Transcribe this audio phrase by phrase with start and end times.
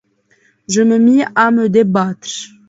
[0.67, 2.27] Je me mis à me débattre.